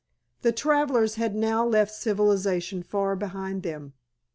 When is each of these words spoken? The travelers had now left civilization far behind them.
The 0.41 0.51
travelers 0.51 1.13
had 1.21 1.35
now 1.35 1.63
left 1.63 1.93
civilization 1.93 2.81
far 2.81 3.15
behind 3.15 3.61
them. 3.61 3.93